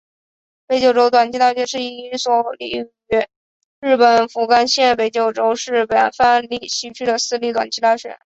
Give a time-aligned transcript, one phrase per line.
[0.65, 2.89] 北九州短期大学是一所位于
[3.79, 8.17] 日本福冈县北九州市八幡西区的私立短期大学。